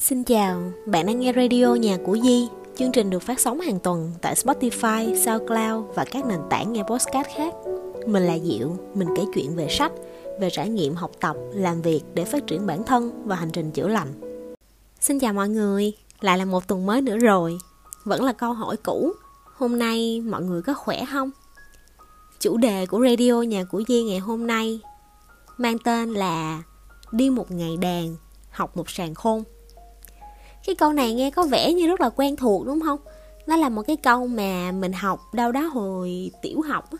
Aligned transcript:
Xin 0.00 0.24
chào, 0.24 0.72
bạn 0.86 1.06
đang 1.06 1.20
nghe 1.20 1.32
radio 1.32 1.74
Nhà 1.74 1.98
của 2.04 2.18
Di. 2.22 2.48
Chương 2.76 2.92
trình 2.92 3.10
được 3.10 3.22
phát 3.22 3.40
sóng 3.40 3.60
hàng 3.60 3.78
tuần 3.78 4.12
tại 4.22 4.34
Spotify, 4.34 5.14
SoundCloud 5.14 5.94
và 5.94 6.04
các 6.04 6.26
nền 6.26 6.40
tảng 6.50 6.72
nghe 6.72 6.82
podcast 6.82 7.28
khác. 7.36 7.54
Mình 8.06 8.22
là 8.22 8.38
Diệu, 8.38 8.76
mình 8.94 9.08
kể 9.16 9.24
chuyện 9.34 9.56
về 9.56 9.68
sách, 9.70 9.92
về 10.40 10.50
trải 10.50 10.68
nghiệm 10.68 10.94
học 10.94 11.10
tập, 11.20 11.36
làm 11.52 11.82
việc 11.82 12.00
để 12.14 12.24
phát 12.24 12.46
triển 12.46 12.66
bản 12.66 12.84
thân 12.84 13.26
và 13.26 13.36
hành 13.36 13.50
trình 13.50 13.70
chữa 13.70 13.88
lành. 13.88 14.08
Xin 15.00 15.18
chào 15.18 15.32
mọi 15.32 15.48
người, 15.48 15.92
lại 16.20 16.38
là 16.38 16.44
một 16.44 16.68
tuần 16.68 16.86
mới 16.86 17.02
nữa 17.02 17.16
rồi. 17.16 17.58
Vẫn 18.04 18.24
là 18.24 18.32
câu 18.32 18.52
hỏi 18.52 18.76
cũ, 18.76 19.12
hôm 19.56 19.78
nay 19.78 20.20
mọi 20.20 20.42
người 20.42 20.62
có 20.62 20.74
khỏe 20.74 21.04
không? 21.12 21.30
Chủ 22.40 22.56
đề 22.56 22.86
của 22.86 23.00
radio 23.08 23.42
Nhà 23.42 23.64
của 23.64 23.82
Di 23.88 24.02
ngày 24.02 24.18
hôm 24.18 24.46
nay 24.46 24.80
mang 25.58 25.78
tên 25.78 26.10
là 26.10 26.62
Đi 27.12 27.30
một 27.30 27.50
ngày 27.50 27.76
đàn, 27.76 28.16
học 28.50 28.76
một 28.76 28.90
sàn 28.90 29.14
khôn 29.14 29.44
cái 30.66 30.74
câu 30.74 30.92
này 30.92 31.14
nghe 31.14 31.30
có 31.30 31.42
vẻ 31.42 31.72
như 31.72 31.86
rất 31.86 32.00
là 32.00 32.10
quen 32.10 32.36
thuộc 32.36 32.66
đúng 32.66 32.80
không? 32.80 32.98
Nó 33.46 33.56
là 33.56 33.68
một 33.68 33.82
cái 33.86 33.96
câu 33.96 34.26
mà 34.26 34.72
mình 34.72 34.92
học 34.92 35.34
đâu 35.34 35.52
đó 35.52 35.60
hồi 35.60 36.30
tiểu 36.42 36.60
học 36.60 36.90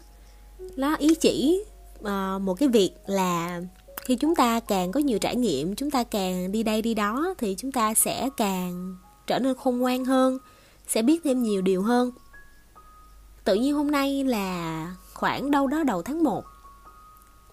nó 0.77 0.96
ý 0.96 1.14
chỉ 1.14 1.64
uh, 1.98 2.42
một 2.42 2.55
cái 2.55 2.69
việc 2.69 2.91
là 3.06 3.60
khi 3.96 4.16
chúng 4.16 4.34
ta 4.34 4.60
càng 4.60 4.92
có 4.92 5.00
nhiều 5.00 5.19
trải 5.19 5.36
nghiệm 5.36 5.74
chúng 5.74 5.91
ta 5.91 6.05
càng 6.05 6.52
đi 6.52 6.62
đây 6.62 6.83
đi 6.83 6.95
đó 6.95 7.34
thì 7.38 7.55
chúng 7.59 7.73
ta 7.73 7.95
sẽ 7.95 8.28
càng 8.36 8.96
trở 9.27 9.38
nên 9.38 9.55
khôn 9.55 9.78
ngoan 9.78 10.05
hơn 10.05 10.38
sẽ 10.86 11.02
biết 11.02 11.20
thêm 11.24 11.42
nhiều 11.42 11.62
điều 11.62 11.83
hơn. 11.83 12.11
Tự 13.45 13.55
nhiên 13.55 13.74
hôm 13.74 13.91
nay 13.91 14.24
là 14.24 14.97
khoảng 15.14 15.50
đâu 15.50 15.66
đó 15.66 15.83
đầu 15.83 16.02
tháng 16.02 16.24
1 16.24 16.45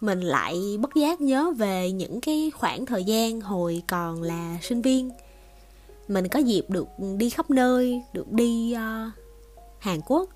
mình 0.02 0.22
lại 0.22 0.78
bất 0.80 0.96
giác 0.96 1.22
nhớ 1.22 1.52
về 1.58 1.92
những 1.92 2.22
cái 2.22 2.52
khoảng 2.56 2.86
thời 2.86 3.04
gian 3.04 3.42
hồi 3.42 3.84
còn 3.88 4.22
là 4.22 4.58
sinh 4.62 4.82
viên 4.82 5.12
mình 6.08 6.28
có 6.28 6.40
dịp 6.40 6.66
được 6.70 6.88
đi 7.18 7.30
khắp 7.30 7.50
nơi 7.50 8.04
được 8.14 8.32
đi 8.32 8.76
uh, 8.76 9.14
hàn 9.80 10.00
quốc 10.08 10.30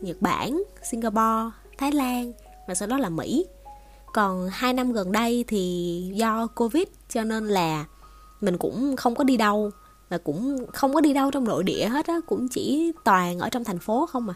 nhật 0.00 0.16
bản 0.20 0.62
singapore 0.90 1.50
thái 1.78 1.92
lan 1.92 2.32
và 2.68 2.74
sau 2.74 2.88
đó 2.88 2.98
là 2.98 3.08
mỹ. 3.08 3.46
Còn 4.12 4.48
hai 4.52 4.72
năm 4.72 4.92
gần 4.92 5.12
đây 5.12 5.44
thì 5.48 6.12
do 6.14 6.46
covid 6.46 6.84
cho 7.08 7.24
nên 7.24 7.48
là 7.48 7.84
mình 8.40 8.58
cũng 8.58 8.96
không 8.96 9.14
có 9.14 9.24
đi 9.24 9.36
đâu 9.36 9.70
và 10.08 10.18
cũng 10.18 10.66
không 10.72 10.94
có 10.94 11.00
đi 11.00 11.14
đâu 11.14 11.30
trong 11.30 11.44
nội 11.44 11.64
địa 11.64 11.88
hết 11.88 12.06
á 12.06 12.20
cũng 12.26 12.48
chỉ 12.48 12.92
toàn 13.04 13.38
ở 13.38 13.48
trong 13.48 13.64
thành 13.64 13.78
phố 13.78 14.06
không 14.06 14.28
à. 14.28 14.34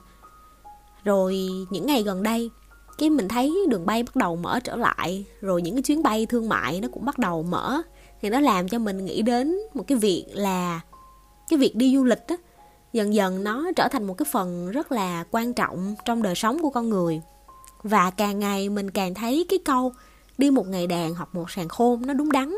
Rồi 1.04 1.48
những 1.70 1.86
ngày 1.86 2.02
gần 2.02 2.22
đây 2.22 2.50
cái 2.98 3.10
mình 3.10 3.28
thấy 3.28 3.66
đường 3.68 3.86
bay 3.86 4.02
bắt 4.02 4.16
đầu 4.16 4.36
mở 4.36 4.60
trở 4.64 4.76
lại 4.76 5.24
rồi 5.40 5.62
những 5.62 5.74
cái 5.74 5.82
chuyến 5.82 6.02
bay 6.02 6.26
thương 6.26 6.48
mại 6.48 6.80
nó 6.80 6.88
cũng 6.92 7.04
bắt 7.04 7.18
đầu 7.18 7.42
mở 7.42 7.82
thì 8.22 8.30
nó 8.30 8.40
làm 8.40 8.68
cho 8.68 8.78
mình 8.78 9.04
nghĩ 9.04 9.22
đến 9.22 9.58
một 9.74 9.84
cái 9.86 9.98
việc 9.98 10.24
là 10.32 10.80
cái 11.48 11.58
việc 11.58 11.76
đi 11.76 11.96
du 11.96 12.04
lịch 12.04 12.26
á, 12.26 12.36
dần 12.92 13.14
dần 13.14 13.44
nó 13.44 13.70
trở 13.76 13.88
thành 13.88 14.06
một 14.06 14.14
cái 14.14 14.26
phần 14.32 14.70
rất 14.70 14.92
là 14.92 15.24
quan 15.30 15.54
trọng 15.54 15.94
trong 16.04 16.22
đời 16.22 16.34
sống 16.34 16.62
của 16.62 16.70
con 16.70 16.88
người. 16.88 17.22
Và 17.82 18.10
càng 18.10 18.38
ngày 18.38 18.68
mình 18.68 18.90
càng 18.90 19.14
thấy 19.14 19.46
cái 19.48 19.58
câu 19.64 19.92
đi 20.38 20.50
một 20.50 20.66
ngày 20.66 20.86
đàn 20.86 21.14
học 21.14 21.34
một 21.34 21.50
sàn 21.50 21.68
khôn 21.68 22.06
nó 22.06 22.14
đúng 22.14 22.32
đắn. 22.32 22.54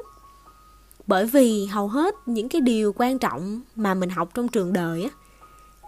Bởi 1.07 1.27
vì 1.27 1.67
hầu 1.67 1.89
hết 1.89 2.15
những 2.27 2.49
cái 2.49 2.61
điều 2.61 2.93
quan 2.97 3.19
trọng 3.19 3.61
mà 3.75 3.95
mình 3.95 4.11
học 4.11 4.29
trong 4.35 4.49
trường 4.49 4.73
đời 4.73 5.03
á, 5.03 5.11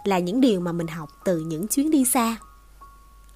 là 0.03 0.19
những 0.19 0.41
điều 0.41 0.59
mà 0.59 0.71
mình 0.71 0.87
học 0.87 1.09
từ 1.25 1.39
những 1.39 1.67
chuyến 1.67 1.91
đi 1.91 2.05
xa. 2.05 2.35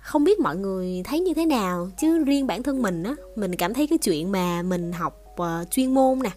Không 0.02 0.24
biết 0.24 0.40
mọi 0.40 0.56
người 0.56 1.02
thấy 1.06 1.20
như 1.20 1.34
thế 1.34 1.46
nào, 1.46 1.90
chứ 2.02 2.24
riêng 2.24 2.48
bản 2.48 2.64
thân 2.64 2.82
mình 2.82 3.04
á, 3.04 3.16
mình 3.36 3.56
cảm 3.56 3.74
thấy 3.74 3.88
cái 3.88 3.98
chuyện 3.98 4.32
mà 4.32 4.62
mình 4.62 4.92
học 4.92 5.27
uh, 5.42 5.72
chuyên 5.72 5.94
môn 5.94 6.20
nè. 6.24 6.30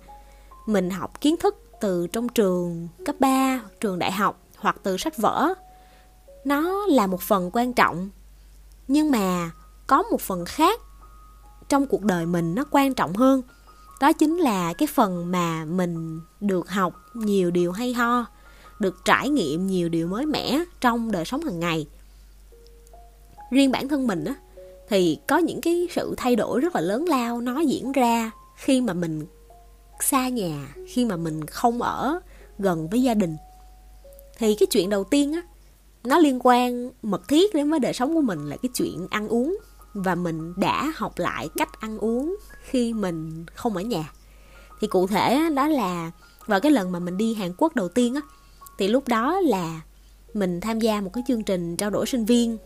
Mình 0.66 0.90
học 0.90 1.20
kiến 1.20 1.36
thức 1.36 1.56
từ 1.80 2.06
trong 2.06 2.28
trường 2.28 2.88
cấp 3.06 3.16
3, 3.18 3.60
trường 3.80 3.98
đại 3.98 4.12
học 4.12 4.40
hoặc 4.56 4.76
từ 4.82 4.96
sách 4.96 5.16
vở. 5.16 5.54
Nó 6.44 6.86
là 6.86 7.06
một 7.06 7.20
phần 7.20 7.50
quan 7.52 7.72
trọng 7.72 8.10
nhưng 8.88 9.10
mà 9.10 9.50
có 9.86 10.02
một 10.02 10.20
phần 10.20 10.44
khác 10.44 10.80
trong 11.69 11.86
cuộc 11.86 12.02
đời 12.02 12.26
mình 12.26 12.54
nó 12.54 12.64
quan 12.70 12.94
trọng 12.94 13.14
hơn. 13.14 13.42
Đó 14.00 14.12
chính 14.12 14.36
là 14.36 14.72
cái 14.72 14.88
phần 14.94 15.30
mà 15.30 15.64
mình 15.64 16.20
được 16.41 16.70
học 16.70 16.94
nhiều 17.14 17.50
điều 17.50 17.72
hay 17.72 17.92
ho 17.92 18.26
được 18.80 19.04
trải 19.04 19.28
nghiệm 19.28 19.66
nhiều 19.66 19.88
điều 19.88 20.06
mới 20.06 20.26
mẻ 20.26 20.64
trong 20.80 21.12
đời 21.12 21.25
sống 21.25 21.44
hàng 21.44 21.60
ngày. 21.60 21.86
Riêng 23.50 23.70
bản 23.70 23.88
thân 23.88 24.06
mình 24.06 24.25
á 24.25 24.34
thì 24.88 25.19
có 25.28 25.38
những 25.38 25.60
cái 25.60 25.88
sự 25.91 26.14
thay 26.16 26.36
đổi 26.36 26.60
rất 26.60 26.75
là 26.75 26.80
lớn 26.80 27.04
lao 27.08 27.41
nó 27.41 27.60
diễn 27.60 27.92
ra 27.92 28.30
khi 28.60 28.81
mà 28.81 28.93
mình 28.93 29.26
xa 30.00 30.28
nhà 30.28 30.75
khi 30.88 31.04
mà 31.04 31.16
mình 31.16 31.47
không 31.47 31.82
ở 31.82 32.21
gần 32.59 32.88
với 32.88 33.03
gia 33.03 33.15
đình. 33.15 33.37
Thì 34.38 34.54
cái 34.54 34.66
chuyện 34.66 34.91
đầu 34.91 35.04
tiên 35.04 35.32
á 35.32 35.43
nó 36.04 36.19
liên 36.19 36.38
quan 36.43 36.91
mật 37.03 37.28
thiết 37.28 37.54
đến 37.54 37.70
với 37.70 37.81
đời 37.81 37.93
sống 37.93 38.15
của 38.15 38.20
mình 38.20 38.47
là 38.47 38.56
cái 38.62 38.70
chuyện 38.75 39.06
ăn 39.10 39.28
uống. 39.28 39.59
Và 39.94 40.15
mình 40.15 40.54
đã 40.56 40.93
học 40.97 41.12
lại 41.16 41.49
cách 41.56 41.81
ăn 41.81 41.99
uống 41.99 42.37
khi 42.62 42.93
mình 42.93 43.44
không 43.54 43.76
ở 43.76 43.82
nhà. 43.82 44.12
Thì 44.81 44.87
cụ 44.87 45.06
thể 45.06 45.50
đó 45.56 45.69
là 45.69 46.10
vào 46.47 46.60
cái 46.60 46.72
lần 46.72 46.93
mà 46.93 46.99
mình 46.99 47.16
đi 47.16 47.34
Hàn 47.34 47.53
Quốc 47.59 47.75
đầu 47.76 47.88
tiên 47.88 48.15
á 48.15 48.20
thì 48.78 48.88
lúc 48.88 49.09
đó 49.09 49.41
là 49.41 49.81
mình 50.34 50.60
tham 50.60 50.78
gia 50.78 51.00
một 51.00 51.10
cái 51.12 51.25
chương 51.28 51.43
trình 51.43 51.76
trao 51.76 51.91
đổi 51.91 52.06
sinh 52.06 52.25
viên 52.25 52.59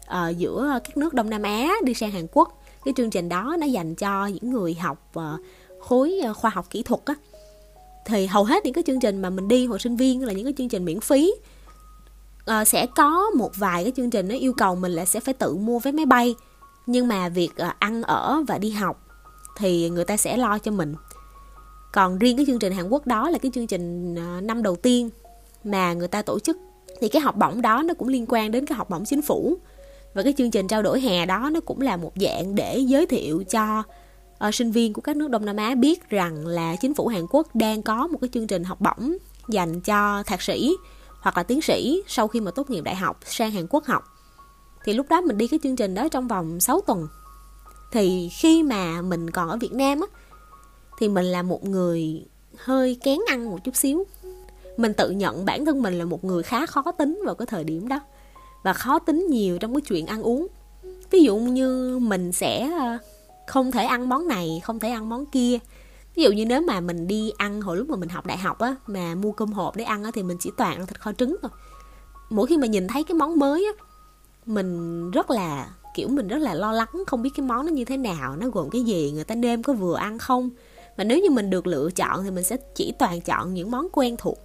uh, 0.00 0.36
giữa 0.36 0.78
các 0.84 0.96
nước 0.96 1.14
Đông 1.14 1.30
Nam 1.30 1.42
Á 1.42 1.74
đi 1.84 1.94
sang 1.94 2.10
Hàn 2.10 2.26
Quốc 2.32 2.62
cái 2.84 2.94
chương 2.96 3.10
trình 3.10 3.28
đó 3.28 3.56
nó 3.60 3.66
dành 3.66 3.94
cho 3.94 4.26
những 4.26 4.50
người 4.50 4.74
học 4.74 5.10
ờ, 5.14 5.38
khối 5.80 6.20
ờ, 6.24 6.34
khoa 6.34 6.50
học 6.50 6.66
kỹ 6.70 6.82
thuật 6.82 7.00
á. 7.04 7.14
Thì 8.04 8.26
hầu 8.26 8.44
hết 8.44 8.64
những 8.64 8.74
cái 8.74 8.84
chương 8.86 9.00
trình 9.00 9.22
mà 9.22 9.30
mình 9.30 9.48
đi 9.48 9.66
hồi 9.66 9.78
sinh 9.78 9.96
viên 9.96 10.24
là 10.24 10.32
những 10.32 10.44
cái 10.44 10.54
chương 10.56 10.68
trình 10.68 10.84
miễn 10.84 11.00
phí. 11.00 11.34
À, 12.46 12.64
sẽ 12.64 12.86
có 12.96 13.30
một 13.30 13.50
vài 13.56 13.84
cái 13.84 13.92
chương 13.96 14.10
trình 14.10 14.28
nó 14.28 14.34
yêu 14.34 14.52
cầu 14.52 14.74
mình 14.74 14.92
là 14.92 15.04
sẽ 15.04 15.20
phải 15.20 15.34
tự 15.34 15.54
mua 15.54 15.78
vé 15.78 15.92
máy 15.92 16.06
bay. 16.06 16.34
Nhưng 16.86 17.08
mà 17.08 17.28
việc 17.28 17.50
ăn 17.78 18.02
ở 18.02 18.42
và 18.48 18.58
đi 18.58 18.70
học 18.70 19.06
thì 19.56 19.90
người 19.90 20.04
ta 20.04 20.16
sẽ 20.16 20.36
lo 20.36 20.58
cho 20.58 20.70
mình. 20.70 20.94
Còn 21.92 22.18
riêng 22.18 22.36
cái 22.36 22.46
chương 22.46 22.58
trình 22.58 22.72
Hàn 22.72 22.88
Quốc 22.88 23.06
đó 23.06 23.30
là 23.30 23.38
cái 23.38 23.50
chương 23.54 23.66
trình 23.66 24.14
năm 24.46 24.62
đầu 24.62 24.76
tiên 24.76 25.10
mà 25.64 25.92
người 25.92 26.08
ta 26.08 26.22
tổ 26.22 26.38
chức. 26.38 26.56
Thì 27.00 27.08
cái 27.08 27.22
học 27.22 27.36
bổng 27.36 27.62
đó 27.62 27.82
nó 27.82 27.94
cũng 27.94 28.08
liên 28.08 28.26
quan 28.28 28.50
đến 28.50 28.66
cái 28.66 28.76
học 28.76 28.90
bổng 28.90 29.04
chính 29.04 29.22
phủ 29.22 29.56
và 30.14 30.22
cái 30.22 30.34
chương 30.38 30.50
trình 30.50 30.68
trao 30.68 30.82
đổi 30.82 31.00
hè 31.00 31.26
đó 31.26 31.50
nó 31.52 31.60
cũng 31.60 31.80
là 31.80 31.96
một 31.96 32.12
dạng 32.16 32.54
để 32.54 32.78
giới 32.78 33.06
thiệu 33.06 33.42
cho 33.50 33.82
uh, 34.48 34.54
sinh 34.54 34.70
viên 34.70 34.92
của 34.92 35.00
các 35.00 35.16
nước 35.16 35.30
Đông 35.30 35.44
Nam 35.44 35.56
Á 35.56 35.74
biết 35.74 36.10
rằng 36.10 36.46
là 36.46 36.76
chính 36.76 36.94
phủ 36.94 37.06
Hàn 37.06 37.26
Quốc 37.30 37.56
đang 37.56 37.82
có 37.82 38.06
một 38.06 38.18
cái 38.20 38.28
chương 38.32 38.46
trình 38.46 38.64
học 38.64 38.80
bổng 38.80 39.16
dành 39.48 39.80
cho 39.80 40.22
thạc 40.22 40.42
sĩ 40.42 40.76
hoặc 41.20 41.36
là 41.36 41.42
tiến 41.42 41.60
sĩ 41.60 42.02
sau 42.06 42.28
khi 42.28 42.40
mà 42.40 42.50
tốt 42.50 42.70
nghiệp 42.70 42.80
đại 42.80 42.94
học 42.94 43.20
sang 43.24 43.50
Hàn 43.50 43.66
Quốc 43.70 43.84
học. 43.84 44.04
Thì 44.84 44.92
lúc 44.92 45.06
đó 45.08 45.20
mình 45.20 45.38
đi 45.38 45.48
cái 45.48 45.60
chương 45.62 45.76
trình 45.76 45.94
đó 45.94 46.08
trong 46.08 46.28
vòng 46.28 46.60
6 46.60 46.80
tuần. 46.80 47.08
Thì 47.92 48.28
khi 48.32 48.62
mà 48.62 49.02
mình 49.02 49.30
còn 49.30 49.48
ở 49.48 49.56
Việt 49.56 49.72
Nam 49.72 50.00
á 50.00 50.06
thì 50.98 51.08
mình 51.08 51.24
là 51.24 51.42
một 51.42 51.64
người 51.64 52.26
hơi 52.56 52.98
kén 53.02 53.18
ăn 53.28 53.50
một 53.50 53.58
chút 53.64 53.76
xíu. 53.76 54.04
Mình 54.76 54.94
tự 54.94 55.10
nhận 55.10 55.44
bản 55.44 55.64
thân 55.64 55.82
mình 55.82 55.98
là 55.98 56.04
một 56.04 56.24
người 56.24 56.42
khá 56.42 56.66
khó 56.66 56.92
tính 56.92 57.22
vào 57.24 57.34
cái 57.34 57.46
thời 57.46 57.64
điểm 57.64 57.88
đó 57.88 58.00
và 58.68 58.72
khó 58.74 58.98
tính 58.98 59.26
nhiều 59.30 59.58
trong 59.58 59.74
cái 59.74 59.80
chuyện 59.80 60.06
ăn 60.06 60.22
uống. 60.22 60.46
Ví 61.10 61.22
dụ 61.22 61.36
như 61.36 61.98
mình 61.98 62.32
sẽ 62.32 62.70
ờ, 62.78 62.98
không 63.46 63.72
thể 63.72 63.84
ăn 63.84 64.08
món 64.08 64.28
này, 64.28 64.60
không 64.64 64.78
thể 64.78 64.90
ăn 64.90 65.08
món 65.08 65.26
kia. 65.26 65.58
Ví 66.14 66.22
dụ 66.22 66.30
như 66.32 66.46
nếu 66.46 66.60
mà 66.60 66.80
mình 66.80 67.06
đi 67.06 67.30
ăn 67.36 67.60
hồi 67.60 67.76
lúc 67.76 67.88
mà 67.88 67.96
mình 67.96 68.08
học 68.08 68.26
đại 68.26 68.36
học 68.36 68.58
á, 68.58 68.76
mà 68.86 69.14
mua 69.14 69.32
cơm 69.32 69.52
hộp 69.52 69.76
để 69.76 69.84
ăn 69.84 70.04
á 70.04 70.10
thì 70.14 70.22
mình 70.22 70.36
chỉ 70.40 70.50
toàn 70.56 70.76
ăn 70.76 70.86
thịt 70.86 71.00
kho 71.00 71.12
trứng 71.12 71.36
thôi. 71.42 71.50
Mỗi 72.30 72.46
khi 72.46 72.56
mà 72.58 72.66
nhìn 72.66 72.88
thấy 72.88 73.04
cái 73.04 73.14
món 73.14 73.38
mới 73.38 73.72
á, 73.76 73.84
mình 74.46 75.10
rất 75.10 75.30
là, 75.30 75.68
kiểu 75.94 76.08
mình 76.08 76.28
rất 76.28 76.38
là 76.38 76.54
lo 76.54 76.72
lắng, 76.72 77.02
không 77.06 77.22
biết 77.22 77.30
cái 77.36 77.46
món 77.46 77.66
nó 77.66 77.72
như 77.72 77.84
thế 77.84 77.96
nào, 77.96 78.36
nó 78.36 78.48
gồm 78.48 78.70
cái 78.70 78.82
gì, 78.82 79.12
người 79.12 79.24
ta 79.24 79.34
nêm 79.34 79.62
có 79.62 79.72
vừa 79.72 79.96
ăn 79.96 80.18
không. 80.18 80.50
Mà 80.98 81.04
nếu 81.04 81.18
như 81.18 81.30
mình 81.30 81.50
được 81.50 81.66
lựa 81.66 81.90
chọn 81.96 82.24
thì 82.24 82.30
mình 82.30 82.44
sẽ 82.44 82.56
chỉ 82.74 82.92
toàn 82.98 83.20
chọn 83.20 83.54
những 83.54 83.70
món 83.70 83.88
quen 83.92 84.16
thuộc. 84.18 84.38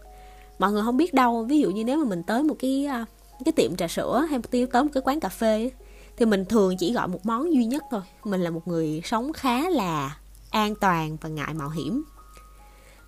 Mọi 0.59 0.71
người 0.71 0.81
không 0.83 0.97
biết 0.97 1.13
đâu, 1.13 1.43
ví 1.43 1.59
dụ 1.59 1.71
như 1.71 1.83
nếu 1.83 1.97
mà 1.97 2.05
mình 2.05 2.23
tới 2.23 2.43
một 2.43 2.55
cái 2.59 2.85
ờ, 2.85 3.05
cái 3.45 3.51
tiệm 3.51 3.75
trà 3.75 3.87
sữa 3.87 4.25
hay 4.29 4.39
tới 4.51 4.67
một 4.73 4.89
cái 4.93 5.03
quán 5.05 5.19
cà 5.19 5.29
phê 5.29 5.71
thì 6.17 6.25
mình 6.25 6.45
thường 6.45 6.77
chỉ 6.77 6.93
gọi 6.93 7.07
một 7.07 7.25
món 7.25 7.53
duy 7.53 7.65
nhất 7.65 7.83
thôi. 7.91 8.01
Mình 8.23 8.41
là 8.41 8.49
một 8.49 8.67
người 8.67 9.01
sống 9.05 9.33
khá 9.33 9.69
là 9.69 10.17
an 10.49 10.75
toàn 10.75 11.17
và 11.21 11.29
ngại 11.29 11.53
mạo 11.53 11.69
hiểm. 11.69 12.03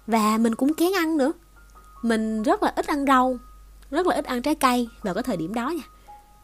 Và 0.07 0.37
mình 0.37 0.55
cũng 0.55 0.73
kén 0.73 0.91
ăn 0.95 1.17
nữa. 1.17 1.31
Mình 2.01 2.43
rất 2.43 2.63
là 2.63 2.73
ít 2.75 2.87
ăn 2.87 3.05
rau, 3.05 3.37
rất 3.91 4.07
là 4.07 4.15
ít 4.15 4.25
ăn 4.25 4.41
trái 4.41 4.55
cây 4.55 4.87
vào 5.03 5.13
cái 5.13 5.23
thời 5.23 5.37
điểm 5.37 5.53
đó 5.53 5.69
nha. 5.69 5.83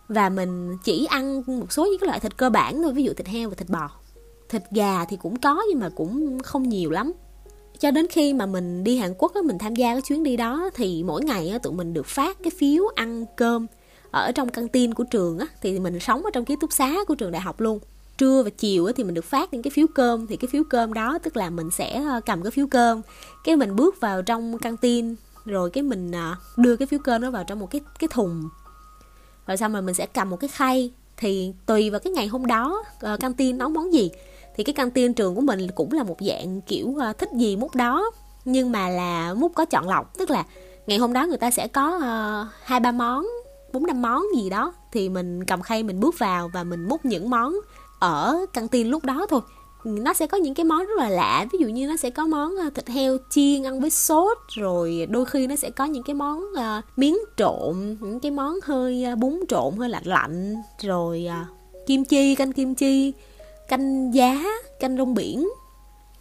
Và 0.08 0.30
mình 0.30 0.78
chỉ 0.84 1.06
ăn 1.06 1.44
một 1.48 1.72
số 1.72 1.86
những 1.86 2.00
cái 2.00 2.08
loại 2.08 2.20
thịt 2.20 2.38
cơ 2.38 2.50
bản 2.50 2.84
thôi, 2.84 2.94
ví 2.94 3.04
dụ 3.04 3.14
thịt 3.14 3.28
heo 3.28 3.50
và 3.50 3.56
thịt 3.56 3.70
bò. 3.70 3.90
Thịt 4.50 4.64
gà 4.72 5.06
thì 5.06 5.18
cũng 5.18 5.40
có 5.40 5.64
nhưng 5.70 5.80
mà 5.80 5.90
cũng 5.96 6.40
không 6.44 6.70
nhiều 6.70 6.92
lắm 6.92 7.14
cho 7.82 7.92
đến 7.92 8.08
khi 8.08 8.34
mà 8.34 8.46
mình 8.46 8.84
đi 8.84 8.98
Hàn 8.98 9.14
Quốc 9.18 9.34
á, 9.34 9.42
mình 9.42 9.58
tham 9.58 9.76
gia 9.76 9.94
cái 9.94 10.02
chuyến 10.02 10.24
đi 10.24 10.38
đó 10.38 10.70
thì 10.74 11.04
mỗi 11.04 11.24
ngày 11.24 11.50
á, 11.50 11.58
tụi 11.58 11.74
mình 11.74 11.94
được 11.94 12.06
phát 12.06 12.38
cái 12.44 12.52
phiếu 12.58 12.84
ăn 12.96 13.26
cơm 13.36 13.68
ở 14.12 14.32
trong 14.32 14.50
căng 14.50 14.68
tin 14.68 14.94
của 14.94 15.04
trường 15.04 15.40
á. 15.40 15.46
Thì 15.62 15.80
mình 15.80 16.00
sống 16.00 16.24
ở 16.24 16.30
trong 16.34 16.46
ký 16.46 16.56
túc 16.62 16.74
xá 16.74 17.04
của 17.08 17.16
trường 17.16 17.32
đại 17.32 17.42
học 17.42 17.62
luôn. 17.62 17.80
Trưa 18.18 18.44
và 18.44 18.50
chiều 18.50 18.92
thì 18.96 19.04
mình 19.04 19.14
được 19.14 19.26
phát 19.26 19.54
những 19.54 19.62
cái 19.62 19.72
phiếu 19.72 19.86
cơm. 19.96 20.28
Thì 20.28 20.36
cái 20.36 20.48
phiếu 20.52 20.64
cơm 20.70 20.94
đó 20.94 21.18
tức 21.24 21.38
là 21.38 21.50
mình 21.50 21.72
sẽ 21.72 22.04
ờ, 22.10 22.22
cầm 22.26 22.44
cái 22.44 22.52
phiếu 22.52 22.68
cơm 22.68 23.02
cái 23.44 23.56
mình 23.56 23.76
bước 23.76 24.02
vào 24.02 24.22
trong 24.22 24.58
căng 24.58 24.78
tin 24.78 25.16
rồi 25.46 25.70
cái 25.70 25.84
mình 25.84 26.12
ờ, 26.12 26.36
đưa 26.58 26.76
cái 26.76 26.86
phiếu 26.86 27.00
cơm 27.00 27.22
đó 27.22 27.32
vào 27.32 27.44
trong 27.44 27.60
một 27.60 27.72
cái 27.72 27.82
cái 28.00 28.08
thùng. 28.12 28.50
Rồi 29.48 29.58
xong 29.58 29.74
rồi 29.74 29.82
mình 29.82 29.96
sẽ 29.96 30.06
cầm 30.06 30.30
một 30.30 30.38
cái 30.38 30.48
khay. 30.48 30.92
Thì 31.18 31.54
tùy 31.66 31.90
vào 31.90 32.00
cái 32.00 32.14
ngày 32.14 32.28
hôm 32.28 32.46
đó 32.46 32.84
ờ, 33.00 33.18
căng 33.18 33.34
tin 33.34 33.58
nấu 33.58 33.70
món 33.70 33.94
gì 33.94 34.12
thì 34.56 34.64
cái 34.64 34.74
căng 34.74 34.92
tin 34.92 35.14
trường 35.14 35.36
của 35.36 35.42
mình 35.42 35.68
cũng 35.76 35.92
là 35.92 36.04
một 36.04 36.18
dạng 36.20 36.62
kiểu 36.62 36.96
ờ, 37.00 37.14
thích 37.14 37.30
gì 37.34 37.56
múc 37.56 37.76
đó. 37.76 38.12
Nhưng 38.46 38.72
mà 38.72 38.90
là 38.90 39.34
múc 39.34 39.52
có 39.56 39.66
chọn 39.66 39.90
lọc 39.90 40.18
tức 40.18 40.30
là 40.30 40.44
ngày 40.88 40.98
hôm 40.98 41.14
đó 41.14 41.26
người 41.26 41.38
ta 41.38 41.52
sẽ 41.52 41.68
có 41.68 42.00
ờ, 42.02 42.48
hai 42.64 42.78
uh, 42.78 42.84
ba 42.84 42.92
món 42.92 43.28
bốn 43.74 43.86
năm 43.86 44.02
món 44.02 44.24
gì 44.36 44.50
đó. 44.50 44.74
Thì 44.92 45.10
mình 45.10 45.46
cầm 45.46 45.62
khay 45.62 45.84
mình 45.84 46.00
bước 46.00 46.20
vào 46.20 46.50
và 46.54 46.64
mình 46.64 46.84
múc 46.90 47.06
những 47.06 47.30
món 47.30 47.56
ở 48.00 48.46
căng 48.54 48.68
tin 48.68 48.88
lúc 48.88 49.06
đó 49.06 49.26
thôi. 49.30 49.42
Nó 49.84 50.14
sẽ 50.14 50.28
có 50.28 50.38
những 50.38 50.54
cái 50.54 50.64
món 50.64 50.80
rất 50.80 50.98
là 50.98 51.10
lạ. 51.10 51.46
Ví 51.52 51.60
dụ 51.60 51.68
như 51.68 51.88
nó 51.88 51.98
sẽ 51.98 52.10
có 52.10 52.26
món 52.26 52.58
ờ, 52.58 52.70
thịt 52.76 52.88
heo 52.88 53.18
chiên 53.30 53.64
ăn 53.64 53.82
với 53.82 53.90
sốt 53.90 54.38
rồi 54.56 55.08
đôi 55.10 55.26
khi 55.26 55.48
nó 55.48 55.56
sẽ 55.56 55.70
có 55.70 55.86
những 55.86 56.04
cái 56.04 56.14
món 56.14 56.40
uh, 56.40 56.84
miếng 56.98 57.18
trộn 57.38 57.98
những 58.02 58.20
cái 58.20 58.32
món 58.32 58.56
hơi 58.64 59.06
uh, 59.14 59.18
bún 59.18 59.40
trộn 59.50 59.78
hơi 59.78 59.90
lạnh 59.90 60.06
lạnh 60.06 60.56
rồi 60.82 61.28
uh, 61.42 61.48
kim 61.88 62.06
chi 62.06 62.36
canh 62.36 62.54
kim 62.54 62.76
chi 62.76 63.14
canh 63.72 64.14
giá, 64.14 64.44
canh 64.80 64.98
rong 64.98 65.14
biển, 65.14 65.50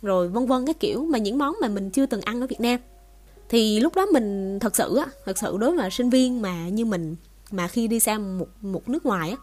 rồi 0.03 0.29
vân 0.29 0.47
vân 0.47 0.67
cái 0.67 0.75
kiểu 0.75 1.05
mà 1.05 1.19
những 1.19 1.39
món 1.39 1.57
mà 1.61 1.69
mình 1.69 1.91
chưa 1.91 2.07
từng 2.07 2.21
ăn 2.21 2.41
ở 2.41 2.47
Việt 2.47 2.61
Nam. 2.61 2.81
Thì 3.49 3.81
lúc 3.81 3.95
đó 3.95 4.07
mình 4.07 4.59
thật 4.59 4.77
sự 4.77 4.97
á, 4.97 5.07
thật 5.25 5.39
sự 5.39 5.59
đối 5.59 5.77
với 5.77 5.91
sinh 5.91 6.11
viên 6.11 6.43
mà 6.43 6.69
như 6.69 6.85
mình, 6.85 7.17
mà 7.51 7.69
khi 7.69 7.89
đi 7.89 8.01
sang 8.01 8.39
một 8.39 8.49
một 8.61 8.89
nước 8.89 9.07
ngoài 9.07 9.31
á, 9.31 9.37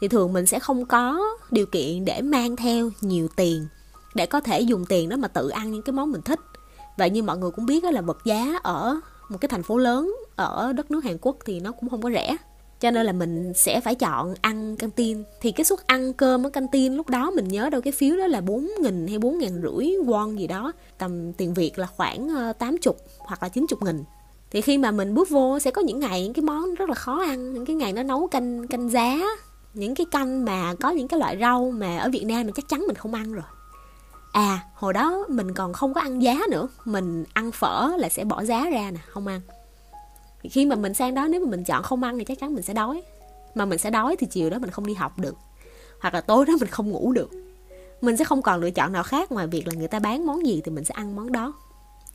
thì 0.00 0.08
thường 0.08 0.32
mình 0.32 0.46
sẽ 0.46 0.58
không 0.58 0.86
có 0.86 1.22
điều 1.50 1.66
kiện 1.66 2.04
để 2.04 2.22
mang 2.22 2.56
theo 2.56 2.90
nhiều 3.00 3.28
tiền 3.36 3.66
để 4.14 4.26
có 4.26 4.40
thể 4.40 4.60
dùng 4.60 4.84
tiền 4.88 5.08
đó 5.08 5.16
mà 5.16 5.28
tự 5.28 5.48
ăn 5.48 5.70
những 5.70 5.82
cái 5.82 5.92
món 5.92 6.12
mình 6.12 6.22
thích. 6.22 6.40
Và 6.96 7.06
như 7.06 7.22
mọi 7.22 7.38
người 7.38 7.50
cũng 7.50 7.66
biết 7.66 7.84
đó 7.84 7.90
là 7.90 8.00
vật 8.00 8.18
giá 8.24 8.58
ở 8.62 9.00
một 9.28 9.38
cái 9.40 9.48
thành 9.48 9.62
phố 9.62 9.76
lớn 9.76 10.14
ở 10.36 10.72
đất 10.72 10.90
nước 10.90 11.04
Hàn 11.04 11.18
Quốc 11.20 11.36
thì 11.44 11.60
nó 11.60 11.72
cũng 11.72 11.88
không 11.88 12.02
có 12.02 12.10
rẻ 12.10 12.36
cho 12.80 12.90
nên 12.90 13.06
là 13.06 13.12
mình 13.12 13.52
sẽ 13.54 13.80
phải 13.80 13.94
chọn 13.94 14.34
ăn 14.40 14.76
căng 14.76 14.90
tin 14.90 15.22
thì 15.40 15.52
cái 15.52 15.64
suất 15.64 15.86
ăn 15.86 16.12
cơm 16.12 16.46
ở 16.46 16.50
căng 16.50 16.68
tin 16.68 16.94
lúc 16.94 17.10
đó 17.10 17.30
mình 17.30 17.48
nhớ 17.48 17.70
đâu 17.70 17.80
cái 17.80 17.92
phiếu 17.92 18.16
đó 18.16 18.26
là 18.26 18.40
bốn 18.40 18.68
nghìn 18.82 19.06
hay 19.06 19.18
bốn 19.18 19.38
ngàn 19.38 19.62
rưỡi 19.62 19.86
won 19.86 20.36
gì 20.36 20.46
đó. 20.46 20.72
Tầm 20.98 21.32
tiền 21.32 21.54
Việt 21.54 21.78
là 21.78 21.86
khoảng 21.86 22.28
ờ, 22.28 22.52
tám 22.52 22.76
chục 22.78 22.96
hoặc 23.18 23.42
là 23.42 23.48
chín 23.48 23.66
chục 23.68 23.82
nghìn. 23.82 24.04
Thì 24.50 24.60
khi 24.60 24.78
mà 24.78 24.90
mình 24.90 25.14
bước 25.14 25.30
vô 25.30 25.58
sẽ 25.58 25.70
có 25.70 25.82
những 25.82 26.00
ngày 26.00 26.22
những 26.22 26.32
cái 26.32 26.42
món 26.42 26.74
rất 26.74 26.88
là 26.88 26.94
khó 26.94 27.22
ăn 27.22 27.52
những 27.52 27.66
cái 27.66 27.76
ngày 27.76 27.92
nó 27.92 28.02
nấu 28.02 28.28
canh 28.28 28.68
canh 28.68 28.88
giá. 28.88 29.20
Những 29.74 29.94
cái 29.94 30.06
canh 30.10 30.44
mà 30.44 30.74
có 30.80 30.90
những 30.90 31.08
cái 31.08 31.20
loại 31.20 31.36
rau 31.40 31.70
mà 31.70 31.98
ở 31.98 32.08
Việt 32.12 32.24
Nam 32.24 32.46
mình 32.46 32.54
chắc 32.54 32.68
chắn 32.68 32.84
mình 32.86 32.96
không 32.96 33.14
ăn 33.14 33.32
rồi. 33.32 33.44
À 34.32 34.60
hồi 34.74 34.92
đó 34.92 35.24
mình 35.28 35.54
còn 35.54 35.72
không 35.72 35.94
có 35.94 36.00
ăn 36.00 36.22
giá 36.22 36.40
nữa. 36.50 36.68
Mình 36.84 37.24
ăn 37.32 37.52
phở 37.52 37.90
là 37.98 38.08
sẽ 38.08 38.24
bỏ 38.24 38.44
giá 38.44 38.70
ra 38.70 38.90
nè 38.90 39.00
không 39.08 39.26
ăn 39.26 39.40
khi 40.42 40.66
mà 40.66 40.76
mình 40.76 40.94
sang 40.94 41.14
đó, 41.14 41.28
nếu 41.28 41.40
mà 41.44 41.50
mình 41.50 41.64
chọn 41.64 41.82
không 41.82 42.02
ăn 42.02 42.18
thì 42.18 42.24
chắc 42.24 42.38
chắn 42.38 42.54
mình 42.54 42.62
sẽ 42.62 42.74
đói. 42.74 43.02
Mà 43.54 43.64
mình 43.64 43.78
sẽ 43.78 43.90
đói 43.90 44.16
thì 44.16 44.26
chiều 44.26 44.50
đó 44.50 44.58
mình 44.58 44.70
không 44.70 44.86
đi 44.86 44.94
học 44.94 45.18
được. 45.18 45.36
Hoặc 46.00 46.14
là 46.14 46.20
tối 46.20 46.46
đó 46.46 46.54
mình 46.60 46.68
không 46.68 46.90
ngủ 46.90 47.12
được. 47.12 47.30
Mình 48.00 48.16
sẽ 48.16 48.24
không 48.24 48.42
còn 48.42 48.60
lựa 48.60 48.70
chọn 48.70 48.92
nào 48.92 49.02
khác 49.02 49.32
ngoài 49.32 49.46
việc 49.46 49.68
là 49.68 49.74
người 49.74 49.88
ta 49.88 49.98
bán 49.98 50.26
món 50.26 50.46
gì 50.46 50.60
thì 50.64 50.70
mình 50.70 50.84
sẽ 50.84 50.94
ăn 50.94 51.16
món 51.16 51.32
đó. 51.32 51.52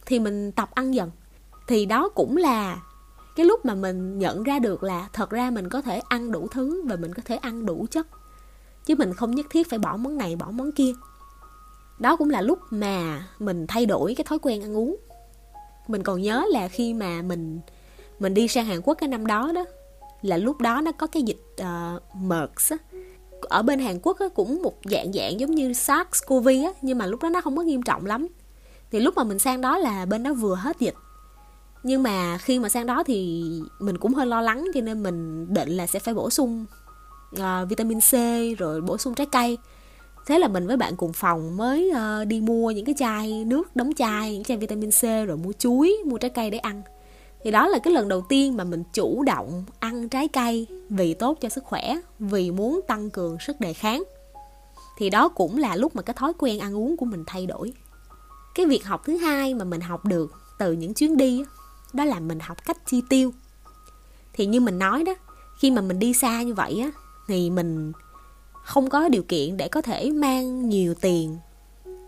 Thì 0.06 0.19
mình 0.19 0.51
tập 0.51 0.69
ăn 0.73 0.94
dần. 0.94 1.12
Thì 1.68 1.85
đó 1.85 2.09
cũng 2.09 2.38
là 2.38 2.81
cái 3.35 3.45
lúc 3.45 3.65
mà 3.65 3.75
mình 3.75 4.19
nhận 4.19 4.44
ra 4.44 4.59
được 4.59 4.83
là 4.83 5.09
thật 5.13 5.29
ra 5.29 5.51
mình 5.51 5.69
có 5.69 5.81
thể 5.81 6.01
ăn 6.09 6.31
đủ 6.31 6.47
thứ 6.51 6.83
và 6.88 6.95
mình 6.95 7.13
có 7.13 7.21
thể 7.25 7.35
ăn 7.35 7.65
đủ 7.65 7.85
chất. 7.91 8.07
Chứ 8.85 8.95
mình 8.95 9.13
không 9.13 9.35
nhất 9.35 9.45
thiết 9.50 9.69
phải 9.69 9.79
bỏ 9.79 9.97
món 9.97 10.18
này, 10.18 10.35
bỏ 10.35 10.51
món 10.51 10.71
kia. 10.71 10.91
Đó 12.00 12.15
cũng 12.15 12.29
là 12.29 12.41
lúc 12.41 12.59
mà 12.69 13.27
mình 13.39 13.68
thay 13.68 13.85
đổi 13.85 14.15
cái 14.15 14.25
thói 14.25 14.39
quen 14.39 14.62
ăn 14.62 14.77
uống. 14.77 14.95
Mình 15.88 16.03
còn 16.03 16.21
nhớ 16.21 16.45
là 16.50 16.68
khi 16.68 16.94
mà 16.94 17.21
mình 17.21 17.59
mình 18.21 18.33
đi 18.33 18.47
sang 18.47 18.65
Hàn 18.65 18.81
Quốc 18.83 18.95
cái 18.95 19.07
năm 19.09 19.27
đó 19.27 19.51
đó 19.56 19.65
là 20.21 20.38
lúc 20.38 20.62
đó 20.62 20.81
nó 20.81 20.91
có 20.91 21.07
cái 21.07 21.23
dịch 21.23 21.41
uh, 21.62 22.15
MERS 22.15 22.71
á. 22.71 22.77
Ở 23.41 23.62
bên 23.62 23.79
Hàn 23.79 24.00
Quốc 24.03 24.19
á, 24.19 24.25
cũng 24.35 24.62
một 24.62 24.73
dạng 24.83 25.13
dạng 25.13 25.39
giống 25.39 25.51
như 25.51 25.71
SARS-CoV 25.71 26.65
á 26.65 26.73
nhưng 26.81 26.97
mà 26.97 27.06
lúc 27.06 27.23
đó 27.23 27.29
nó 27.29 27.41
không 27.41 27.57
có 27.57 27.63
nghiêm 27.63 27.81
trọng 27.81 28.06
lắm. 28.06 28.27
Thì 28.91 29.00
lúc 29.00 29.15
mà 29.18 29.23
mình 29.23 29.39
sang 29.39 29.62
đó 29.62 29.77
là 29.77 30.06
bên 30.06 30.23
đó 30.23 30.33
vừa 30.33 30.56
hết 30.56 30.79
dịch. 30.79 30.95
Nhưng 31.83 32.03
mà 32.03 32.38
khi 32.38 32.59
mà 32.59 32.69
sang 32.69 32.85
đó 32.85 33.03
thì 33.03 33.44
mình 33.79 33.97
cũng 33.97 34.13
hơi 34.13 34.25
lo 34.25 34.41
lắng 34.41 34.68
cho 34.73 34.81
nên 34.81 35.03
mình 35.03 35.47
định 35.53 35.69
là 35.69 35.88
sẽ 35.88 36.00
phải 36.00 36.13
bổ 36.13 36.29
sung 36.29 36.65
uh, 37.35 37.69
vitamin 37.69 38.00
C 38.00 38.13
rồi 38.59 38.81
bổ 38.81 38.97
sung 38.97 39.13
trái 39.13 39.27
cây. 39.31 39.57
Thế 40.25 40.39
là 40.39 40.47
mình 40.47 40.68
với 40.68 40.77
bạn 40.77 40.95
cùng 40.95 41.13
phòng 41.13 41.57
mới 41.57 41.91
uh, 41.91 42.27
đi 42.27 42.41
mua 42.41 42.71
những 42.71 42.85
cái 42.85 42.95
chai 42.97 43.45
nước 43.45 43.75
đóng 43.75 43.91
chai 43.97 44.33
những 44.33 44.44
chai 44.44 44.57
vitamin 44.57 44.91
C 44.91 45.01
rồi 45.01 45.38
mua 45.38 45.53
chuối 45.59 45.97
mua 46.06 46.18
trái 46.18 46.29
cây 46.29 46.50
để 46.50 46.57
ăn 46.57 46.81
thì 47.43 47.51
đó 47.51 47.67
là 47.67 47.79
cái 47.79 47.93
lần 47.93 48.07
đầu 48.07 48.25
tiên 48.29 48.57
mà 48.57 48.63
mình 48.63 48.83
chủ 48.93 49.23
động 49.23 49.63
ăn 49.79 50.09
trái 50.09 50.27
cây 50.27 50.67
vì 50.89 51.13
tốt 51.13 51.38
cho 51.41 51.49
sức 51.49 51.63
khỏe, 51.63 51.97
vì 52.19 52.51
muốn 52.51 52.81
tăng 52.88 53.09
cường 53.09 53.39
sức 53.39 53.59
đề 53.59 53.73
kháng. 53.73 54.03
Thì 54.97 55.09
đó 55.09 55.27
cũng 55.27 55.57
là 55.57 55.75
lúc 55.75 55.95
mà 55.95 56.01
cái 56.01 56.13
thói 56.13 56.33
quen 56.38 56.59
ăn 56.59 56.75
uống 56.75 56.97
của 56.97 57.05
mình 57.05 57.23
thay 57.27 57.45
đổi. 57.45 57.73
Cái 58.55 58.65
việc 58.65 58.85
học 58.85 59.01
thứ 59.05 59.17
hai 59.17 59.53
mà 59.53 59.65
mình 59.65 59.81
học 59.81 60.05
được 60.05 60.31
từ 60.59 60.71
những 60.71 60.93
chuyến 60.93 61.17
đi 61.17 61.43
đó 61.93 62.05
là 62.05 62.19
mình 62.19 62.39
học 62.39 62.65
cách 62.65 62.77
chi 62.85 63.01
tiêu. 63.09 63.33
Thì 64.33 64.45
như 64.45 64.59
mình 64.59 64.79
nói 64.79 65.03
đó, 65.03 65.13
khi 65.59 65.71
mà 65.71 65.81
mình 65.81 65.99
đi 65.99 66.13
xa 66.13 66.44
như 66.44 66.53
vậy 66.53 66.79
á, 66.83 66.91
thì 67.27 67.49
mình 67.49 67.91
không 68.63 68.89
có 68.89 69.09
điều 69.09 69.23
kiện 69.23 69.57
để 69.57 69.67
có 69.67 69.81
thể 69.81 70.11
mang 70.11 70.69
nhiều 70.69 70.94
tiền. 71.01 71.37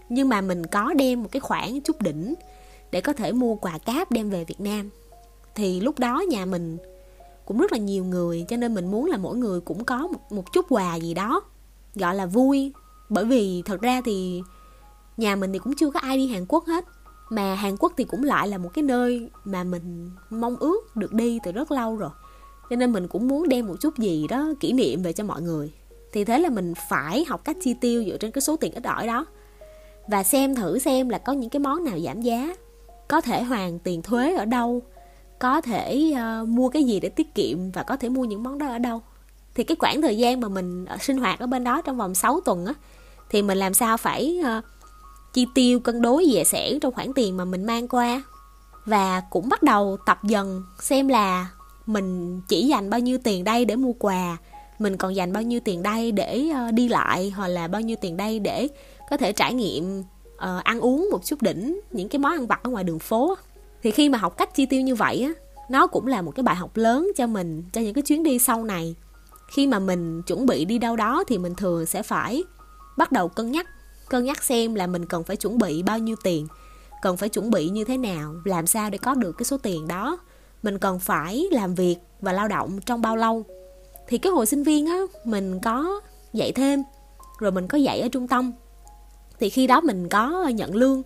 Nhưng 0.10 0.30
mà 0.30 0.42
mình 0.42 0.66
có 0.66 0.94
đem 0.94 1.24
một 1.24 1.30
cái 1.32 1.40
khoản 1.40 1.82
chút 1.82 2.02
đỉnh 2.02 2.34
để 2.92 3.02
có 3.02 3.14
thể 3.14 3.32
mua 3.32 3.56
quà 3.56 3.78
cáp 3.78 4.12
đem 4.12 4.30
về 4.30 4.46
Việt 4.46 4.62
Nam 4.62 4.90
thì 5.56 5.80
lúc 5.80 6.00
đó 6.00 6.24
nhà 6.30 6.46
mình 6.46 6.78
cũng 7.46 7.58
rất 7.58 7.72
là 7.72 7.78
nhiều 7.78 8.04
người 8.04 8.46
cho 8.48 8.58
nên 8.58 8.74
mình 8.74 8.92
muốn 8.92 9.06
là 9.06 9.18
mỗi 9.18 9.38
người 9.38 9.62
cũng 9.62 9.84
có 9.84 10.08
một, 10.08 10.32
một 10.32 10.54
chút 10.54 10.66
quà 10.70 10.96
gì 10.96 11.14
đó 11.14 11.42
gọi 11.96 12.16
là 12.16 12.26
vui. 12.26 12.74
Bởi 13.10 13.26
vì 13.26 13.62
thật 13.66 13.82
ra 13.82 14.02
thì 14.06 14.42
nhà 15.18 15.36
mình 15.36 15.54
thì 15.54 15.60
cũng 15.60 15.76
chưa 15.76 15.92
có 15.92 16.00
ai 16.00 16.18
đi 16.18 16.28
Hàn 16.28 16.46
Quốc 16.46 16.66
hết 16.66 16.86
mà 17.30 17.56
Hàn 17.56 17.78
Quốc 17.78 17.94
thì 17.98 18.04
cũng 18.04 18.24
lại 18.24 18.48
là 18.48 18.58
một 18.58 18.70
cái 18.74 18.84
nơi 18.84 19.30
mà 19.44 19.64
mình 19.64 20.10
mong 20.30 20.56
ước 20.56 20.96
được 20.96 21.14
đi 21.14 21.40
từ 21.44 21.52
rất 21.52 21.72
lâu 21.72 21.96
rồi. 21.96 22.10
Cho 22.70 22.76
nên 22.76 22.92
mình 22.92 23.08
cũng 23.08 23.28
muốn 23.28 23.50
đem 23.50 23.68
một 23.68 23.76
chút 23.80 23.98
gì 23.98 24.28
đó 24.28 24.54
kỷ 24.60 24.74
niệm 24.74 25.04
về 25.04 25.14
cho 25.14 25.24
mọi 25.24 25.42
người. 25.42 25.72
Thì 26.12 26.26
thế 26.26 26.40
là 26.40 26.50
mình 26.50 26.74
phải 26.90 27.26
học 27.26 27.42
cách 27.46 27.58
chi 27.62 27.74
tiêu 27.82 28.04
dựa 28.08 28.18
trên 28.18 28.32
cái 28.32 28.42
số 28.42 28.56
tiền 28.56 28.74
ít 28.74 28.84
ỏi 28.84 29.08
đó. 29.08 29.26
Và 30.08 30.24
xem 30.24 30.56
thử 30.56 30.80
xem 30.80 31.10
là 31.10 31.18
có 31.18 31.34
những 31.34 31.50
cái 31.50 31.60
món 31.60 31.84
nào 31.84 32.00
giảm 32.00 32.22
giá. 32.22 32.56
Có 33.08 33.22
thể 33.22 33.44
hoàn 33.44 33.80
tiền 33.80 34.02
thuế 34.02 34.34
ở 34.36 34.46
đâu 34.46 34.82
có 35.44 35.62
thể 35.62 36.14
uh, 36.14 36.48
mua 36.48 36.70
cái 36.70 36.84
gì 36.84 37.00
để 37.00 37.10
tiết 37.10 37.36
kiệm 37.36 37.72
và 37.72 37.84
có 37.84 37.98
thể 37.98 38.10
mua 38.10 38.26
những 38.26 38.44
món 38.44 38.58
đó 38.58 38.68
ở 38.68 38.78
đâu. 38.80 39.02
Thì 39.56 39.64
cái 39.64 39.78
khoảng 39.80 40.02
thời 40.02 40.18
gian 40.18 40.40
mà 40.40 40.48
mình 40.48 40.86
ờ, 40.86 40.98
sinh 40.98 41.18
hoạt 41.18 41.40
ở 41.40 41.48
bên 41.48 41.64
đó 41.64 41.82
trong 41.82 41.98
vòng 41.98 42.16
6 42.16 42.40
tuần 42.46 42.66
á 42.66 42.74
thì 43.30 43.42
mình 43.42 43.58
làm 43.58 43.74
sao 43.74 43.98
phải 43.98 44.40
uh, 44.42 44.64
chi 45.34 45.48
tiêu 45.56 45.80
cân 45.80 46.02
đối 46.02 46.28
dễ 46.28 46.44
sẻ 46.44 46.80
trong 46.82 46.94
khoản 46.94 47.14
tiền 47.14 47.38
mà 47.38 47.46
mình 47.46 47.66
mang 47.66 47.88
qua. 47.88 48.24
Và 48.86 49.22
cũng 49.30 49.50
bắt 49.50 49.64
đầu 49.64 49.98
tập 50.06 50.20
dần 50.24 50.64
xem 50.80 51.08
là 51.08 51.50
mình 51.86 52.42
chỉ 52.48 52.68
dành 52.68 52.90
bao 52.90 53.00
nhiêu 53.00 53.18
tiền 53.24 53.44
đây 53.44 53.66
để 53.66 53.76
mua 53.76 53.94
quà 54.00 54.38
mình 54.80 54.98
còn 54.98 55.16
dành 55.16 55.34
bao 55.34 55.44
nhiêu 55.44 55.60
tiền 55.66 55.84
đây 55.84 56.12
để 56.12 56.50
uh, 56.68 56.74
đi 56.74 56.90
lại 56.90 57.34
hoặc 57.36 57.48
là 57.48 57.68
bao 57.68 57.82
nhiêu 57.82 57.96
tiền 58.02 58.18
đây 58.18 58.40
để 58.40 58.68
có 59.10 59.18
thể 59.18 59.34
trải 59.34 59.54
nghiệm 59.54 60.00
uh, 60.00 60.64
ăn 60.64 60.80
uống 60.80 61.10
một 61.12 61.26
chút 61.26 61.42
đỉnh 61.42 61.80
những 61.92 62.10
cái 62.10 62.20
món 62.20 62.32
ăn 62.32 62.48
vặt 62.48 62.64
ở 62.64 62.70
ngoài 62.70 62.84
đường 62.84 63.00
phố 63.00 63.36
thì 63.84 63.92
khi 63.92 64.10
mà 64.10 64.18
học 64.18 64.38
cách 64.38 64.56
chi 64.56 64.66
tiêu 64.66 64.82
như 64.82 64.96
vậy 64.96 65.22
á, 65.22 65.32
nó 65.70 65.88
cũng 65.88 66.08
là 66.08 66.22
một 66.22 66.32
cái 66.32 66.44
bài 66.44 66.56
học 66.56 66.78
lớn 66.78 67.12
cho 67.16 67.28
mình, 67.28 67.64
cho 67.74 67.82
những 67.82 67.94
cái 67.94 68.02
chuyến 68.02 68.24
đi 68.24 68.40
sau 68.40 68.64
này. 68.64 68.96
Khi 69.48 69.68
mà 69.68 69.80
mình 69.80 70.22
chuẩn 70.22 70.46
bị 70.46 70.66
đi 70.66 70.78
đâu 70.78 70.96
đó 70.96 71.24
thì 71.28 71.38
mình 71.38 71.56
thường 71.56 71.86
sẽ 71.86 72.04
phải 72.04 72.44
bắt 72.98 73.12
đầu 73.12 73.28
cân 73.30 73.52
nhắc 73.52 73.68
cân 74.10 74.24
nhắc 74.24 74.44
xem 74.44 74.76
là 74.76 74.88
mình 74.88 75.06
cần 75.06 75.24
phải 75.24 75.36
chuẩn 75.36 75.58
bị 75.58 75.84
bao 75.84 76.00
nhiêu 76.00 76.16
tiền, 76.24 76.48
cần 77.02 77.18
phải 77.18 77.30
chuẩn 77.30 77.52
bị 77.52 77.70
như 77.70 77.84
thế 77.84 77.98
nào, 77.98 78.36
làm 78.46 78.68
sao 78.68 78.90
để 78.90 78.98
có 78.98 79.14
được 79.14 79.32
cái 79.32 79.46
số 79.46 79.58
tiền 79.58 79.88
đó. 79.88 80.18
Mình 80.64 80.80
cần 80.80 81.00
phải 81.00 81.48
làm 81.52 81.76
việc 81.76 81.96
và 82.22 82.34
lao 82.34 82.48
động 82.48 82.80
trong 82.86 83.02
bao 83.02 83.16
lâu. 83.16 83.44
Thì 84.08 84.18
cái 84.18 84.32
hồi 84.32 84.46
sinh 84.46 84.64
viên 84.64 84.86
á, 84.86 85.00
mình 85.26 85.60
có 85.60 86.02
dạy 86.34 86.52
thêm, 86.52 86.84
rồi 87.40 87.52
mình 87.52 87.68
có 87.68 87.78
dạy 87.78 88.02
ở 88.02 88.08
trung 88.08 88.28
tâm. 88.28 88.52
Thì 89.40 89.50
khi 89.50 89.68
đó 89.68 89.82
mình 89.82 90.10
có 90.10 90.48
nhận 90.48 90.76
lương 90.76 91.04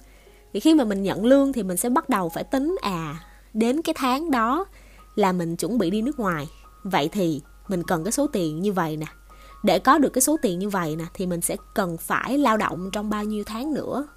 thì 0.53 0.59
khi 0.59 0.75
mà 0.75 0.83
mình 0.83 1.03
nhận 1.03 1.25
lương 1.25 1.53
thì 1.53 1.63
mình 1.63 1.77
sẽ 1.77 1.89
bắt 1.89 2.09
đầu 2.09 2.29
phải 2.29 2.43
tính 2.43 2.75
à 2.81 3.23
đến 3.53 3.81
cái 3.81 3.95
tháng 3.97 4.31
đó 4.31 4.65
là 5.15 5.31
mình 5.31 5.55
chuẩn 5.55 5.77
bị 5.77 5.89
đi 5.89 6.01
nước 6.01 6.19
ngoài. 6.19 6.47
Vậy 6.83 7.09
thì 7.11 7.41
mình 7.67 7.83
cần 7.83 8.03
cái 8.03 8.11
số 8.11 8.27
tiền 8.27 8.61
như 8.61 8.73
vậy 8.73 8.97
nè. 8.97 9.05
Để 9.63 9.79
có 9.79 9.97
được 9.97 10.09
cái 10.09 10.21
số 10.21 10.37
tiền 10.41 10.59
như 10.59 10.69
vậy 10.69 10.95
nè, 10.95 11.05
thì 11.13 11.25
mình 11.25 11.41
sẽ 11.41 11.55
cần 11.75 11.97
phải 11.97 12.37
lao 12.37 12.57
động 12.57 12.89
trong 12.91 13.09
bao 13.09 13.23
nhiêu 13.23 13.43
tháng 13.43 13.73
nữa, 13.73 14.07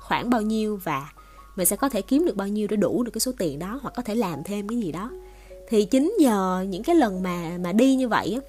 khoảng 0.00 0.30
bao 0.30 0.42
nhiêu 0.42 0.80
và 0.84 1.12
mình 1.56 1.66
sẽ 1.66 1.76
có 1.76 1.88
thể 1.88 2.02
kiếm 2.02 2.26
được 2.26 2.36
bao 2.36 2.48
nhiêu 2.48 2.66
để 2.70 2.76
đủ 2.76 3.02
được 3.02 3.10
cái 3.10 3.20
số 3.20 3.32
tiền 3.38 3.58
đó 3.58 3.78
hoặc 3.82 3.94
có 3.96 4.02
thể 4.02 4.14
làm 4.14 4.42
thêm 4.44 4.68
cái 4.68 4.78
gì 4.78 4.92
đó. 4.92 5.10
Thì 5.68 5.84
chính 5.84 6.14
nhờ 6.18 6.66
những 6.68 6.82
cái 6.82 6.96
lần 6.96 7.22
mà 7.22 7.58
mà 7.60 7.72
đi 7.72 7.94
như 7.94 8.08
vậy 8.08 8.40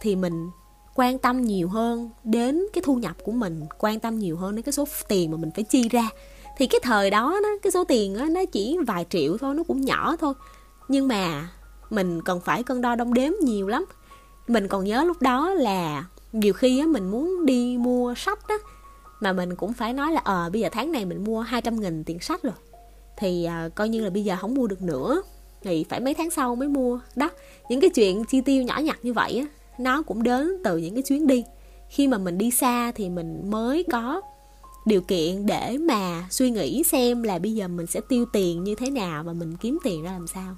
thì 0.00 0.16
mình 0.16 0.50
quan 0.94 1.18
tâm 1.18 1.42
nhiều 1.42 1.68
hơn 1.68 2.10
đến 2.24 2.62
cái 2.72 2.82
thu 2.84 2.94
nhập 2.94 3.16
của 3.24 3.32
mình, 3.32 3.66
quan 3.78 4.00
tâm 4.00 4.18
nhiều 4.18 4.36
hơn 4.36 4.54
đến 4.54 4.62
cái 4.62 4.72
số 4.72 4.84
tiền 5.08 5.30
mà 5.30 5.36
mình 5.36 5.50
phải 5.54 5.64
chi 5.64 5.88
ra 5.88 6.08
thì 6.58 6.66
cái 6.66 6.80
thời 6.82 7.10
đó 7.10 7.38
nó 7.42 7.48
cái 7.62 7.70
số 7.70 7.84
tiền 7.84 8.18
đó, 8.18 8.24
nó 8.24 8.44
chỉ 8.52 8.78
vài 8.86 9.06
triệu 9.10 9.38
thôi 9.38 9.54
nó 9.54 9.62
cũng 9.62 9.80
nhỏ 9.80 10.16
thôi. 10.16 10.34
Nhưng 10.88 11.08
mà 11.08 11.48
mình 11.90 12.22
còn 12.22 12.40
phải 12.40 12.62
cân 12.62 12.80
đo 12.80 12.94
đong 12.94 13.14
đếm 13.14 13.32
nhiều 13.42 13.68
lắm. 13.68 13.84
Mình 14.48 14.68
còn 14.68 14.84
nhớ 14.84 15.04
lúc 15.04 15.22
đó 15.22 15.54
là 15.54 16.04
nhiều 16.32 16.52
khi 16.52 16.80
á, 16.80 16.86
mình 16.86 17.10
muốn 17.10 17.46
đi 17.46 17.76
mua 17.78 18.14
sách 18.14 18.48
á 18.48 18.54
mà 19.20 19.32
mình 19.32 19.56
cũng 19.56 19.72
phải 19.72 19.92
nói 19.92 20.12
là 20.12 20.20
ờ 20.24 20.46
à, 20.46 20.48
bây 20.48 20.60
giờ 20.60 20.68
tháng 20.72 20.92
này 20.92 21.04
mình 21.04 21.24
mua 21.24 21.40
200 21.40 21.80
nghìn 21.80 22.04
tiền 22.04 22.20
sách 22.20 22.42
rồi. 22.42 22.54
Thì 23.18 23.44
à, 23.44 23.68
coi 23.74 23.88
như 23.88 24.04
là 24.04 24.10
bây 24.10 24.24
giờ 24.24 24.36
không 24.40 24.54
mua 24.54 24.66
được 24.66 24.82
nữa. 24.82 25.22
Thì 25.62 25.84
phải 25.88 26.00
mấy 26.00 26.14
tháng 26.14 26.30
sau 26.30 26.56
mới 26.56 26.68
mua. 26.68 27.00
Đó 27.16 27.30
những 27.68 27.80
cái 27.80 27.90
chuyện 27.90 28.24
chi 28.24 28.40
tiêu 28.40 28.62
nhỏ 28.62 28.78
nhặt 28.78 28.98
như 29.02 29.12
vậy 29.12 29.38
á 29.38 29.46
nó 29.78 30.02
cũng 30.02 30.22
đến 30.22 30.62
từ 30.64 30.78
những 30.78 30.94
cái 30.94 31.02
chuyến 31.02 31.26
đi. 31.26 31.44
Khi 31.88 32.08
mà 32.08 32.18
mình 32.18 32.38
đi 32.38 32.50
xa 32.50 32.92
thì 32.94 33.08
mình 33.08 33.50
mới 33.50 33.84
có 33.92 34.20
điều 34.88 35.00
kiện 35.00 35.46
để 35.46 35.78
mà 35.78 36.26
suy 36.30 36.50
nghĩ 36.50 36.82
xem 36.82 37.22
là 37.22 37.38
bây 37.38 37.54
giờ 37.54 37.68
mình 37.68 37.86
sẽ 37.86 38.00
tiêu 38.08 38.24
tiền 38.32 38.64
như 38.64 38.74
thế 38.74 38.90
nào 38.90 39.24
và 39.24 39.32
mình 39.32 39.56
kiếm 39.56 39.78
tiền 39.84 40.02
ra 40.02 40.12
làm 40.12 40.26
sao. 40.26 40.56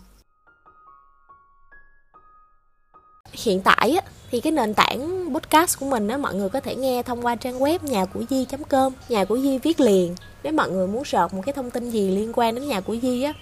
Hiện 3.33 3.61
tại 3.65 3.91
á, 3.91 4.03
thì 4.31 4.41
cái 4.41 4.53
nền 4.53 4.75
tảng 4.75 5.29
podcast 5.35 5.79
của 5.79 5.87
mình 5.87 6.09
á 6.09 6.17
mọi 6.17 6.35
người 6.35 6.49
có 6.49 6.61
thể 6.61 6.77
nghe 6.77 7.03
thông 7.03 7.23
qua 7.27 7.35
trang 7.35 7.59
web 7.59 7.79
nhà 7.83 8.05
của 8.05 8.25
di 8.31 8.47
com 8.69 8.93
nhà 9.09 9.25
của 9.25 9.39
di 9.39 9.59
viết 9.59 9.81
liền. 9.81 10.15
Nếu 10.43 10.53
mọi 10.53 10.71
người 10.71 10.87
muốn 10.87 11.05
sợt 11.05 11.35
một 11.35 11.43
cái 11.47 11.53
thông 11.53 11.71
tin 11.71 11.91
gì 11.91 12.11
liên 12.11 12.33
quan 12.35 12.55
đến 12.55 12.69
nhà 12.69 12.81
của 12.81 12.97
di 13.03 13.23
á 13.23 13.33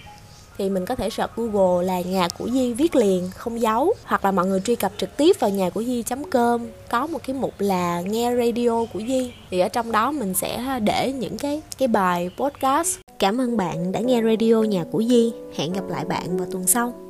thì 0.59 0.71
mình 0.71 0.87
có 0.87 0.95
thể 0.95 1.11
search 1.11 1.37
Google 1.37 1.87
là 1.87 2.00
nhà 2.00 2.29
của 2.38 2.50
Di 2.50 2.73
viết 2.73 2.97
liền, 2.97 3.31
không 3.37 3.61
giấu 3.61 3.95
hoặc 4.05 4.25
là 4.25 4.31
mọi 4.31 4.47
người 4.47 4.61
truy 4.61 4.77
cập 4.77 4.93
trực 4.97 5.17
tiếp 5.17 5.37
vào 5.41 5.50
nhà 5.50 5.71
của 5.71 5.83
Di.com 5.83 6.67
có 6.91 7.07
một 7.07 7.19
cái 7.27 7.37
mục 7.37 7.55
là 7.59 8.00
nghe 8.00 8.37
radio 8.37 8.85
của 8.93 9.00
Di 9.09 9.33
thì 9.50 9.61
ở 9.61 9.69
trong 9.69 9.93
đó 9.93 10.12
mình 10.12 10.35
sẽ 10.35 10.81
để 10.85 11.12
những 11.12 11.38
cái 11.38 11.62
cái 11.79 11.88
bài 11.88 12.31
podcast. 12.37 12.99
Cảm 13.19 13.41
ơn 13.41 13.57
bạn 13.57 13.93
đã 13.93 14.00
nghe 14.00 14.23
radio 14.23 14.62
nhà 14.62 14.85
của 14.91 15.03
Di. 15.03 15.33
Hẹn 15.57 15.73
gặp 15.73 15.88
lại 15.88 16.05
bạn 16.05 16.37
vào 16.37 16.47
tuần 16.53 16.67
sau. 16.67 17.08